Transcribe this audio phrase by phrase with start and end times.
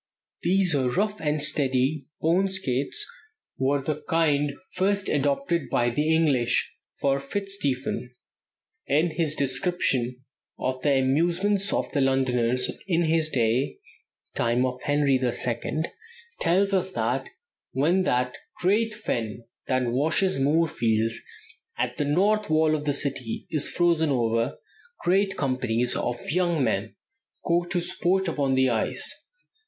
[0.41, 3.07] These rough and ready bone skates
[3.59, 8.09] were the kind first adopted by the English; for Fitzstephen,
[8.87, 10.23] in his description
[10.57, 13.77] of the amusements of the Londoners in his day
[14.33, 15.89] (time of Henry the Second),
[16.39, 17.29] tells us that
[17.73, 21.19] "when that great fen that washes Moorfields
[21.77, 24.57] at the north wall of the city is frozen over,
[25.03, 26.95] great companies of young men
[27.45, 29.27] go to sport upon the ice.